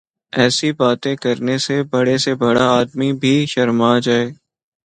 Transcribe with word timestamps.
ایسی 0.33 0.69
باتیں 0.79 1.15
کرنے 1.23 1.57
سے 1.65 1.81
بڑے 1.91 2.17
سے 2.23 2.33
بڑا 2.35 2.67
آدمی 2.79 3.11
بھی 3.21 3.33
شرما 3.53 3.91
جائے۔ 4.05 4.25